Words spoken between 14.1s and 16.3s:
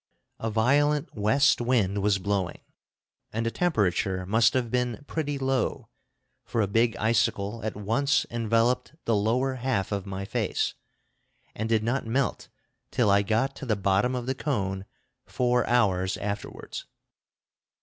of the cone four hours